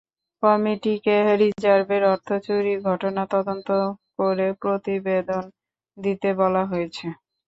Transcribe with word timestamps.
কমিটিকে 0.43 1.15
রিজার্ভের 1.41 2.03
অর্থ 2.13 2.29
চুরির 2.45 2.79
ঘটনা 2.89 3.21
তদন্ত 3.33 3.67
করে 4.17 4.47
প্রতিবেদন 4.61 5.43
দিতে 5.97 6.29
বলা 6.39 6.63
হয়েছে। 6.65 7.05